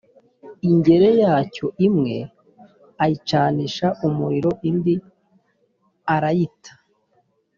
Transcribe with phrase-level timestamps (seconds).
[0.69, 2.17] ingere yacyo imwe
[3.03, 4.95] ayicanisha umuriro indi
[6.13, 6.71] arayita.